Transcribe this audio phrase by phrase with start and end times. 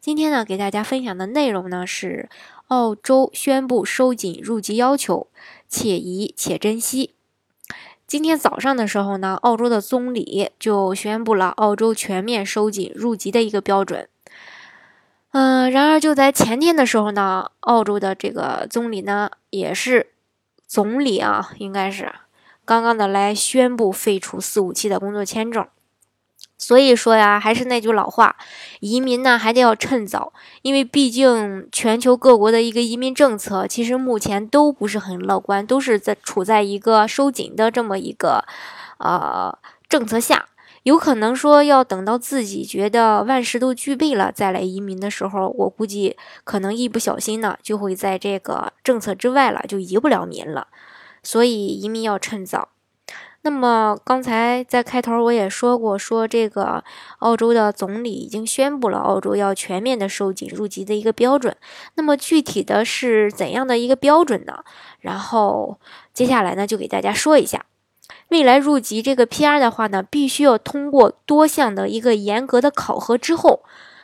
[0.00, 2.28] 今天呢，给大家分享的内容呢是。
[2.68, 5.26] 澳洲宣布收紧入籍要求，
[5.68, 7.16] 且宜且珍惜。
[8.06, 14.08] 今天早上的时候呢，澳洲的总理就宣布了澳洲全面收紧入籍的一个标准。
[15.32, 20.12] 嗯，然而就在前天的时候呢，澳洲的这个总理呢，也是
[20.64, 22.14] 总理啊，应该是
[22.64, 25.66] 刚刚的来宣布废除四五七的工作签证。
[26.60, 28.36] 所以说呀，还是那句老话，
[28.80, 38.44] 移民呢还得要趁早，因为毕竟全球各国的一个移民政策，其实目前都不是很乐观，都是在处在一个收紧的这么一个
[38.98, 40.48] 呃政策下。
[40.82, 50.68] 有可能说要等到自己觉得万事都具备了再来移民的时候，我估计可能一不小心呢，就会在这个政策之外了，就移不了民了。
[51.22, 52.68] 所以移民要趁早。
[53.42, 56.84] 那么刚才在开头我也说过，说这个
[57.20, 61.56] 澳洲的总理已经宣布了，澳洲要全面的收紧入籍的一个标准。
[61.94, 64.62] 那么具体的是怎样的一个标准呢？
[65.00, 65.78] 然后
[66.12, 67.64] 接下来呢，就给大家说一下，
[68.28, 73.62] 未来入籍这个 PR 的话呢，必须要通过多项的一个严格的考核之后，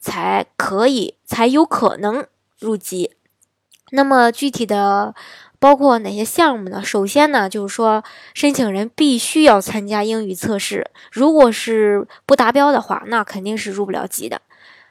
[0.00, 2.24] 才可以才有可能
[2.58, 3.12] 入籍。
[3.90, 5.14] 那么具体的。
[5.58, 6.82] 包括哪些项目呢？
[6.84, 14.40] 首先呢，就是说申请人必须要参加英语测试，如果是不达标的话，那肯定是入不了籍的。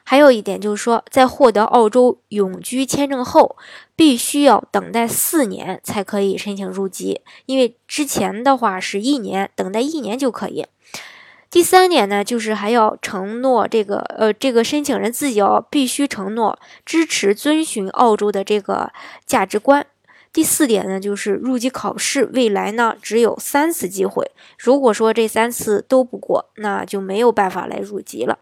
[0.04, 3.56] 还有一点就是说，在获得澳洲永居签证后，
[3.94, 10.66] 必须要等待四年才可以申请入籍，因为之前的话是一年，等待一年就可以。
[11.50, 18.90] 第三点呢，就是还要承诺这个呃，这个申请人自己要必须承诺支持遵循澳洲的这个
[19.26, 19.86] 价值观。
[20.32, 28.38] 第四点呢，就是入籍考试未来呢只有三次机会，如果说这三次都不过，那就没有办法来入籍了。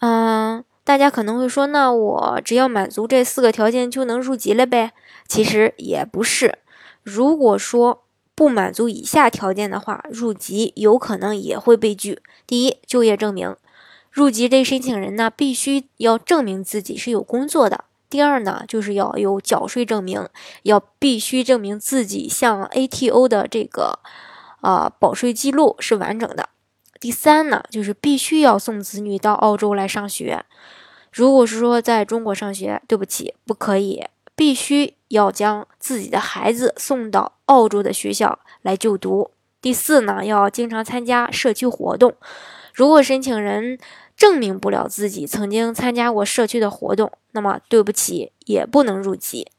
[0.00, 4.92] 嗯，大家可能会说，那我只要满足这四个条件就能入籍了呗？
[5.26, 6.58] 其实也不是，
[7.02, 8.04] 如果说
[8.34, 12.20] 不满足以下条件的话，入籍有可能也会被拒。
[12.46, 13.56] 第一，就业证明，
[14.12, 17.85] 入籍这申请人呢必须要证明自己是有工作的。
[18.08, 20.28] 第二呢，就是要有缴税证明，
[20.62, 23.98] 要必须证明自己向 ATO 的这个
[24.60, 26.48] 呃保税记录是完整的。
[26.98, 30.44] 第三呢，就是必须要送子女到澳洲来上学。
[31.12, 39.30] 如果是说在中国上学，对不起，不可以，必须要将自己的孩子送到澳洲的学校来就读。
[39.60, 42.14] 第四呢，要经常参加社区活动。
[42.76, 43.78] 如果申请人
[44.18, 49.50] 证明不了自己曾经参加过社区的活动，那么对不起，也不能入籍。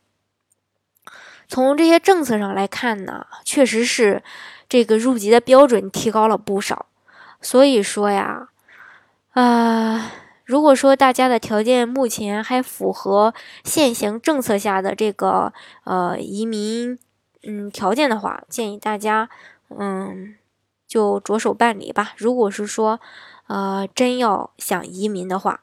[1.47, 4.21] 从这些政策上来看呢，确实是
[4.69, 6.85] 这个入籍的标准提高了不少。
[7.41, 8.49] 所以说呀，
[9.31, 10.11] 啊，
[10.45, 15.51] 如果说大家的条件目前还符合现行政策下的这个
[15.85, 16.99] 呃移民
[17.41, 19.27] 嗯条件的话，建议大家
[19.69, 20.35] 嗯。
[20.87, 22.13] 就着手办理吧。
[22.17, 22.99] 如果是说，
[23.47, 25.61] 呃，真要想移民的话，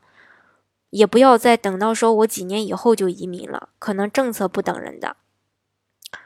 [0.91, 5.17] 也不要再等到说我几年以后就移民了，可能政策不等人的。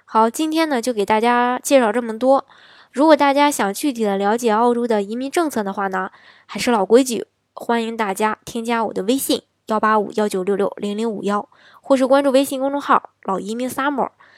[0.04, 2.47] 好，今天呢就给大家介绍这么多。
[2.91, 6.10] 如果大家想具体的了解澳洲的移民政策的话呢，
[6.47, 11.48] 还是老规矩，欢迎大家添加我的微信幺八五幺九六六零零五幺，
[11.80, 14.10] 或是关注微信公众号“老移民 summer”。